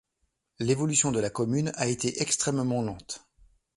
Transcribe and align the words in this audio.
L'évolution 0.57 1.11
de 1.11 1.19
la 1.19 1.29
commune 1.29 1.71
a 1.75 1.85
été 1.85 2.23
extrêmement 2.23 2.81
lente. 2.81 3.27